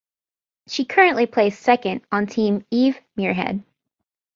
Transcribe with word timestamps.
She 0.67 0.85
currently 0.85 1.27
plays 1.27 1.59
second 1.59 2.01
on 2.11 2.25
Team 2.25 2.65
Eve 2.71 2.99
Muirhead. 3.15 3.63